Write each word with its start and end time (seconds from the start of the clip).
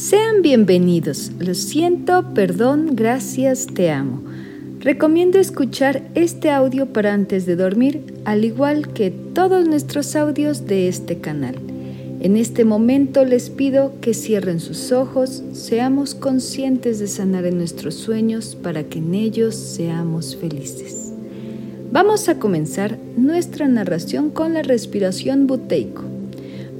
Sean 0.00 0.40
bienvenidos. 0.40 1.30
Lo 1.38 1.52
siento, 1.52 2.32
perdón, 2.32 2.92
gracias, 2.94 3.66
te 3.66 3.90
amo. 3.90 4.22
Recomiendo 4.78 5.38
escuchar 5.38 6.08
este 6.14 6.48
audio 6.48 6.86
para 6.86 7.12
antes 7.12 7.44
de 7.44 7.54
dormir, 7.54 8.14
al 8.24 8.46
igual 8.46 8.94
que 8.94 9.10
todos 9.10 9.68
nuestros 9.68 10.16
audios 10.16 10.66
de 10.66 10.88
este 10.88 11.18
canal. 11.18 11.56
En 12.20 12.38
este 12.38 12.64
momento 12.64 13.26
les 13.26 13.50
pido 13.50 13.92
que 14.00 14.14
cierren 14.14 14.60
sus 14.60 14.90
ojos, 14.90 15.42
seamos 15.52 16.14
conscientes 16.14 16.98
de 16.98 17.06
sanar 17.06 17.44
en 17.44 17.58
nuestros 17.58 17.94
sueños 17.94 18.56
para 18.56 18.84
que 18.84 19.00
en 19.00 19.14
ellos 19.14 19.54
seamos 19.54 20.34
felices. 20.34 21.12
Vamos 21.92 22.26
a 22.30 22.38
comenzar 22.38 22.98
nuestra 23.18 23.68
narración 23.68 24.30
con 24.30 24.54
la 24.54 24.62
respiración 24.62 25.46
buteico. 25.46 26.19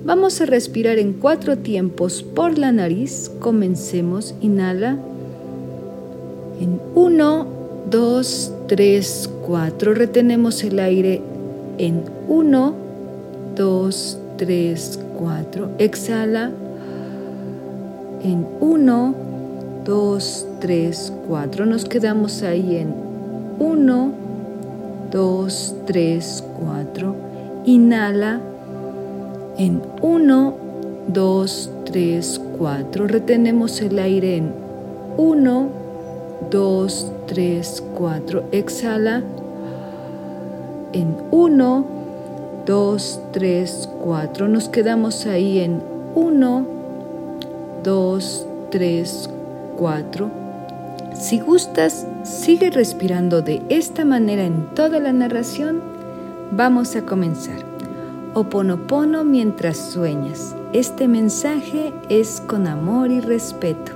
Vamos 0.03 0.41
a 0.41 0.47
respirar 0.47 0.99
en 0.99 1.13
cuatro 1.13 1.59
tiempos 1.59 2.23
por 2.23 2.57
la 2.57 2.73
nariz. 2.73 3.31
Comencemos. 3.39 4.35
Inhala. 4.41 4.97
En 6.59 6.81
uno, 6.95 7.47
dos, 7.91 8.51
tres, 8.67 9.29
cuatro. 9.47 9.93
Retenemos 9.93 10.65
el 10.65 10.79
aire 10.79 11.21
en 11.77 12.05
uno, 12.29 12.75
dos, 13.55 14.19
tres, 14.39 14.99
cuatro. 15.19 15.69
Exhala. 15.79 16.51
En 18.25 18.47
uno, 18.61 19.15
dos, 19.85 20.47
tres, 20.61 21.13
cuatro. 21.29 21.67
Nos 21.67 21.85
quedamos 21.85 22.43
ahí 22.43 22.77
en 22.77 22.95
uno, 23.59 24.13
dos, 25.11 25.75
tres, 25.87 26.43
cuatro. 26.59 27.15
Inhala 27.67 28.41
en 29.61 29.83
1, 30.01 30.55
2, 31.09 31.71
3, 31.85 32.41
4. 32.57 33.07
Retenemos 33.07 33.83
el 33.83 33.99
aire 33.99 34.39
en 34.39 34.55
1, 35.19 35.69
2, 36.51 37.13
3, 37.27 37.85
4. 37.95 38.45
Exhala 38.53 39.23
en 40.95 41.15
1, 41.31 41.85
2, 42.65 43.21
3, 43.33 43.89
4. 44.03 44.49
Nos 44.49 44.71
quedamos 44.71 45.27
ahí 45.27 45.59
en 45.59 45.83
1, 46.15 46.67
2, 47.85 48.47
3, 48.71 49.31
4. 49.77 50.31
Si 51.13 51.39
gustas, 51.39 52.07
sigue 52.23 52.71
respirando 52.71 53.43
de 53.43 53.61
esta 53.69 54.07
manera 54.07 54.43
en 54.45 54.75
toda 54.75 55.01
la 55.01 55.13
narración. 55.13 55.83
Vamos 56.51 56.97
a 56.97 57.03
comenzar. 57.03 57.70
Oponopono 58.33 59.25
mientras 59.25 59.77
sueñas. 59.77 60.55
Este 60.73 61.09
mensaje 61.09 61.93
es 62.09 62.41
con 62.41 62.69
amor 62.69 63.11
y 63.11 63.19
respeto. 63.19 63.91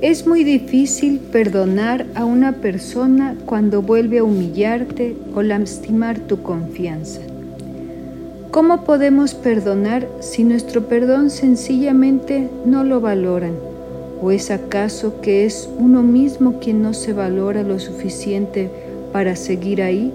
Es 0.00 0.26
muy 0.26 0.44
difícil 0.44 1.18
perdonar 1.18 2.06
a 2.14 2.24
una 2.24 2.52
persona 2.52 3.36
cuando 3.44 3.82
vuelve 3.82 4.20
a 4.20 4.24
humillarte 4.24 5.14
o 5.34 5.42
lastimar 5.42 6.18
tu 6.18 6.42
confianza. 6.42 7.20
¿Cómo 8.50 8.84
podemos 8.84 9.34
perdonar 9.34 10.08
si 10.20 10.42
nuestro 10.42 10.88
perdón 10.88 11.28
sencillamente 11.28 12.48
no 12.64 12.82
lo 12.82 13.02
valoran? 13.02 13.56
¿O 14.22 14.30
es 14.30 14.50
acaso 14.50 15.20
que 15.20 15.44
es 15.44 15.68
uno 15.78 16.02
mismo 16.02 16.60
quien 16.60 16.80
no 16.80 16.94
se 16.94 17.12
valora 17.12 17.62
lo 17.62 17.78
suficiente 17.78 18.70
para 19.12 19.36
seguir 19.36 19.82
ahí? 19.82 20.12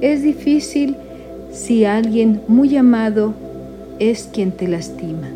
Es 0.00 0.22
difícil 0.22 0.96
si 1.52 1.84
alguien 1.84 2.40
muy 2.48 2.76
amado 2.76 3.34
es 3.98 4.28
quien 4.32 4.52
te 4.52 4.66
lastima. 4.66 5.28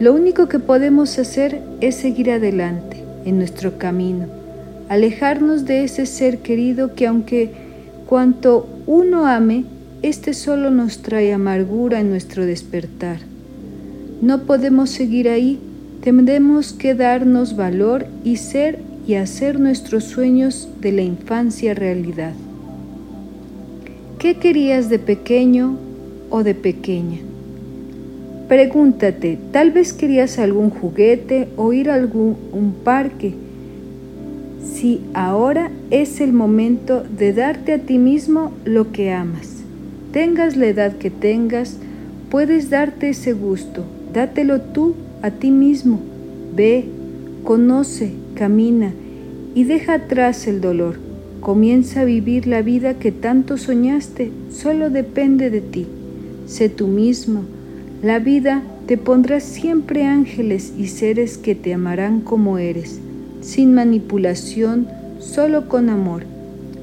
Lo 0.00 0.12
único 0.12 0.48
que 0.48 0.58
podemos 0.58 1.18
hacer 1.18 1.62
es 1.80 1.94
seguir 1.94 2.30
adelante 2.30 3.02
en 3.24 3.38
nuestro 3.38 3.78
camino, 3.78 4.26
alejarnos 4.88 5.64
de 5.64 5.84
ese 5.84 6.06
ser 6.06 6.38
querido 6.38 6.94
que 6.94 7.06
aunque 7.06 7.50
cuanto 8.06 8.66
uno 8.86 9.26
ame, 9.26 9.64
este 10.02 10.34
solo 10.34 10.70
nos 10.70 10.98
trae 10.98 11.32
amargura 11.32 12.00
en 12.00 12.10
nuestro 12.10 12.44
despertar. 12.44 13.18
No 14.20 14.42
podemos 14.42 14.90
seguir 14.90 15.28
ahí, 15.28 15.60
tenemos 16.02 16.72
que 16.72 16.94
darnos 16.94 17.56
valor 17.56 18.06
y 18.24 18.36
ser 18.36 18.80
y 19.06 19.14
hacer 19.14 19.58
nuestros 19.58 20.04
sueños 20.04 20.68
de 20.80 20.92
la 20.92 21.02
infancia 21.02 21.74
realidad. 21.74 22.34
¿Qué 24.18 24.36
querías 24.36 24.88
de 24.88 24.98
pequeño 24.98 25.76
o 26.30 26.44
de 26.44 26.54
pequeña? 26.54 27.18
Pregúntate, 28.48 29.38
tal 29.50 29.70
vez 29.72 29.92
querías 29.92 30.38
algún 30.38 30.70
juguete 30.70 31.48
o 31.56 31.72
ir 31.72 31.90
a 31.90 31.94
algún 31.94 32.74
parque. 32.84 33.34
Si 34.62 35.00
ahora 35.14 35.70
es 35.90 36.20
el 36.20 36.32
momento 36.32 37.02
de 37.02 37.32
darte 37.32 37.72
a 37.72 37.78
ti 37.78 37.98
mismo 37.98 38.52
lo 38.64 38.92
que 38.92 39.10
amas. 39.10 39.48
Tengas 40.12 40.56
la 40.56 40.66
edad 40.66 40.96
que 40.98 41.10
tengas, 41.10 41.78
puedes 42.30 42.70
darte 42.70 43.08
ese 43.08 43.32
gusto. 43.32 43.84
Dátelo 44.12 44.60
tú 44.60 44.94
a 45.22 45.30
ti 45.30 45.50
mismo. 45.50 46.00
Ve, 46.54 46.84
conoce, 47.44 48.12
camina 48.34 48.92
y 49.54 49.64
deja 49.64 49.94
atrás 49.94 50.46
el 50.46 50.60
dolor. 50.60 50.96
Comienza 51.40 52.02
a 52.02 52.04
vivir 52.04 52.46
la 52.46 52.62
vida 52.62 52.94
que 52.94 53.10
tanto 53.10 53.58
soñaste, 53.58 54.30
solo 54.50 54.90
depende 54.90 55.50
de 55.50 55.60
ti. 55.60 55.86
Sé 56.46 56.68
tú 56.68 56.86
mismo. 56.86 57.42
La 58.02 58.18
vida 58.18 58.62
te 58.86 58.96
pondrá 58.96 59.40
siempre 59.40 60.04
ángeles 60.04 60.72
y 60.78 60.86
seres 60.88 61.38
que 61.38 61.54
te 61.54 61.74
amarán 61.74 62.20
como 62.20 62.58
eres, 62.58 63.00
sin 63.40 63.74
manipulación, 63.74 64.86
solo 65.18 65.68
con 65.68 65.88
amor. 65.88 66.24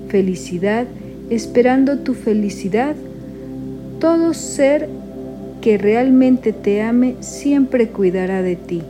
Felicidad, 0.10 0.88
esperando 1.30 2.00
tu 2.00 2.14
felicidad. 2.14 2.96
Todo 4.00 4.34
ser 4.34 4.90
que 5.62 5.78
realmente 5.78 6.54
te 6.54 6.82
ame 6.82 7.16
siempre 7.20 7.90
cuidará 7.90 8.42
de 8.42 8.56
ti, 8.56 8.82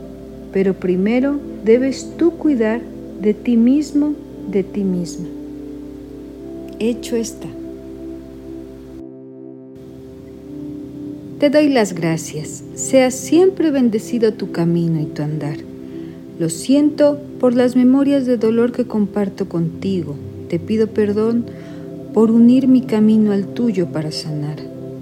pero 0.52 0.74
primero 0.74 1.38
debes 1.64 2.16
tú 2.16 2.32
cuidar 2.32 2.80
de 3.20 3.34
ti 3.34 3.56
mismo, 3.56 4.14
de 4.50 4.62
ti 4.62 4.84
misma. 4.84 5.26
Hecho 6.78 7.16
está. 7.16 7.48
Te 11.38 11.48
doy 11.50 11.68
las 11.68 11.94
gracias. 11.94 12.62
Sea 12.74 13.10
siempre 13.10 13.70
bendecido 13.70 14.34
tu 14.34 14.52
camino 14.52 15.00
y 15.00 15.06
tu 15.06 15.22
andar. 15.22 15.56
Lo 16.38 16.48
siento 16.50 17.18
por 17.38 17.54
las 17.54 17.76
memorias 17.76 18.26
de 18.26 18.36
dolor 18.36 18.72
que 18.72 18.86
comparto 18.86 19.48
contigo. 19.48 20.16
Te 20.48 20.58
pido 20.58 20.88
perdón 20.88 21.46
por 22.12 22.30
unir 22.30 22.66
mi 22.68 22.82
camino 22.82 23.32
al 23.32 23.46
tuyo 23.46 23.86
para 23.92 24.10
sanar. 24.10 24.58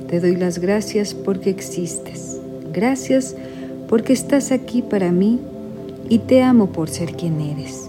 Te 0.08 0.20
doy 0.20 0.36
las 0.36 0.58
gracias 0.58 1.14
porque 1.14 1.50
existes. 1.50 2.41
Gracias 2.72 3.34
porque 3.88 4.12
estás 4.12 4.52
aquí 4.52 4.82
para 4.82 5.10
mí 5.10 5.41
y 6.08 6.20
te 6.20 6.42
amo 6.42 6.66
por 6.66 6.88
ser 6.88 7.14
quien 7.14 7.41
eres. 7.41 7.88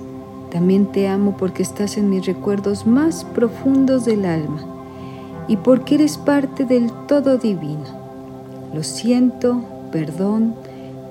También 0.51 0.91
te 0.91 1.07
amo 1.07 1.35
porque 1.37 1.63
estás 1.63 1.97
en 1.97 2.09
mis 2.09 2.25
recuerdos 2.25 2.85
más 2.85 3.23
profundos 3.23 4.05
del 4.05 4.25
alma 4.25 4.65
y 5.47 5.57
porque 5.57 5.95
eres 5.95 6.17
parte 6.17 6.65
del 6.65 6.91
todo 7.07 7.37
divino. 7.37 7.85
Lo 8.73 8.83
siento, 8.83 9.63
perdón, 9.91 10.55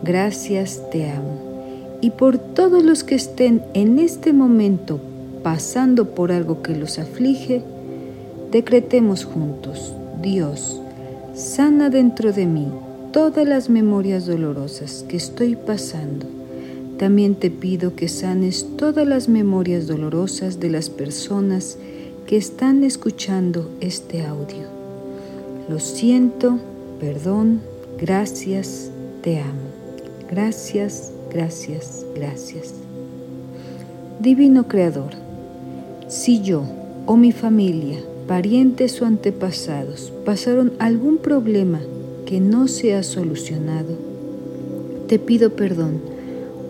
gracias, 0.03 0.83
te 0.91 1.11
amo. 1.11 1.49
Y 2.01 2.11
por 2.11 2.39
todos 2.39 2.83
los 2.83 3.05
que 3.05 3.15
estén 3.15 3.63
en 3.75 3.99
este 3.99 4.33
momento 4.33 5.01
pasando 5.43 6.11
por 6.11 6.31
algo 6.31 6.63
que 6.63 6.77
los 6.77 6.99
aflige, 6.99 7.63
decretemos 8.51 9.25
juntos, 9.25 9.93
Dios, 10.21 10.81
sana 11.35 11.91
dentro 11.91 12.33
de 12.33 12.47
mí 12.47 12.69
todas 13.13 13.47
las 13.47 13.71
memorias 13.71 14.27
dolorosas 14.27 15.05
que 15.09 15.17
estoy 15.17 15.57
pasando 15.57 16.38
también 16.99 17.37
te 17.37 17.51
pido 17.51 17.95
que 17.95 18.09
sanes 18.09 18.67
todas 18.77 19.07
las 19.07 19.29
memorias 19.29 19.87
dolorosas 19.87 20.59
de 20.59 20.69
las 20.69 20.91
personas 20.91 21.79
que 22.27 22.37
están 22.37 22.83
escuchando 22.83 23.71
este 23.81 24.27
audio. 24.27 24.67
Lo 25.69 25.79
siento, 25.79 26.59
perdón, 26.99 27.61
gracias, 27.99 28.91
te 29.23 29.39
amo. 29.39 29.69
Gracias, 30.29 31.13
gracias, 31.33 32.05
gracias. 32.15 32.75
Divino 34.19 34.67
Creador, 34.67 35.13
si 36.09 36.43
yo 36.43 36.65
o 37.07 37.17
mi 37.17 37.31
familia, 37.31 38.01
parientes 38.27 39.01
o 39.01 39.07
antepasados 39.07 40.13
pasaron 40.25 40.73
algún 40.81 41.19
problema 41.19 41.81
que 42.27 42.41
no 42.41 42.67
se 42.67 42.95
ha 42.95 43.05
solucionado, 43.05 43.97
te 45.07 45.19
pido 45.19 45.51
perdón 45.51 46.18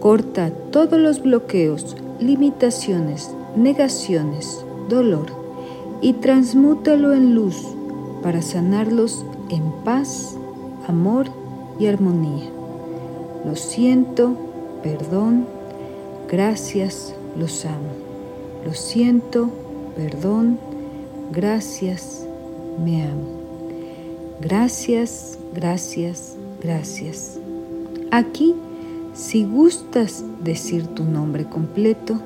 Corta 0.01 0.51
todos 0.71 0.99
los 0.99 1.23
bloqueos, 1.23 1.97
limitaciones, 2.21 3.31
negaciones, 3.57 4.65
dolor 4.89 5.27
y 6.01 6.15
transmútalo 6.15 7.13
en 7.13 7.35
luz 7.35 7.57
para 8.23 8.43
sanarlos 8.43 9.25
en 9.49 9.73
paz, 9.85 10.37
amor 10.87 11.27
y 11.79 11.87
armonía. 11.87 12.49
Lo 13.45 13.57
siento, 13.57 14.37
perdón, 14.83 15.47
gracias, 16.29 17.15
los 17.37 17.65
amo. 17.65 18.09
Lo 18.65 18.75
siento, 18.75 19.51
perdón, 19.97 20.59
gracias, 21.33 22.27
me 22.85 23.03
amo. 23.03 23.39
Gracias, 24.41 25.39
gracias, 25.55 26.37
gracias. 26.61 27.39
Aquí, 28.11 28.55
si 29.19 29.45
gustas 29.45 30.25
decir 30.45 30.87
tu 30.87 31.03
nombre 31.03 31.45
completo, 31.45 32.23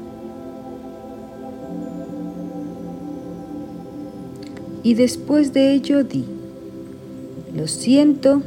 y 4.83 4.93
después 4.93 5.55
de 5.55 5.73
ello 5.73 6.05
di, 6.05 6.27
lo 7.57 7.67
siento, 7.67 8.43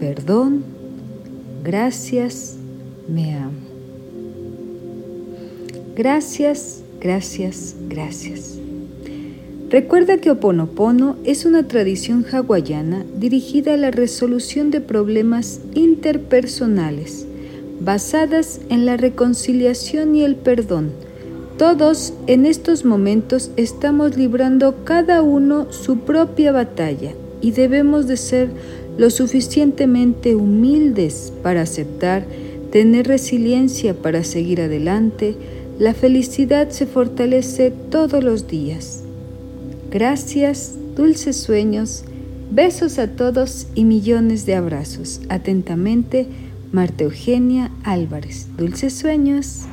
perdón, 0.00 0.64
gracias, 1.62 2.56
me 3.08 3.34
amo. 3.34 3.52
Gracias, 5.94 6.82
gracias, 6.98 7.76
gracias. 7.90 8.58
Recuerda 9.68 10.18
que 10.18 10.30
Oponopono 10.30 11.16
es 11.24 11.44
una 11.44 11.68
tradición 11.68 12.24
hawaiana 12.24 13.04
dirigida 13.18 13.74
a 13.74 13.76
la 13.76 13.90
resolución 13.90 14.70
de 14.70 14.80
problemas 14.80 15.60
interpersonales, 15.74 17.26
basadas 17.80 18.60
en 18.68 18.86
la 18.86 18.96
reconciliación 18.96 20.14
y 20.14 20.22
el 20.22 20.36
perdón. 20.36 20.92
Todos 21.58 22.12
en 22.26 22.46
estos 22.46 22.84
momentos 22.84 23.50
estamos 23.56 24.16
librando 24.16 24.84
cada 24.84 25.22
uno 25.22 25.72
su 25.72 25.98
propia 25.98 26.50
batalla 26.50 27.12
y 27.40 27.52
debemos 27.52 28.06
de 28.08 28.16
ser 28.16 28.48
lo 28.98 29.10
suficientemente 29.10 30.34
humildes 30.34 31.32
para 31.42 31.62
aceptar, 31.62 32.24
tener 32.70 33.06
resiliencia 33.06 33.94
para 33.94 34.24
seguir 34.24 34.60
adelante, 34.60 35.36
la 35.78 35.94
felicidad 35.94 36.70
se 36.70 36.86
fortalece 36.86 37.72
todos 37.90 38.22
los 38.22 38.48
días. 38.48 39.02
Gracias, 39.90 40.74
dulces 40.96 41.36
sueños, 41.36 42.04
besos 42.50 42.98
a 42.98 43.08
todos 43.08 43.66
y 43.74 43.84
millones 43.84 44.46
de 44.46 44.54
abrazos. 44.54 45.20
Atentamente, 45.28 46.26
Marta 46.74 47.04
Eugenia 47.04 47.70
Álvarez. 47.84 48.48
Dulces 48.56 48.98
sueños. 48.98 49.66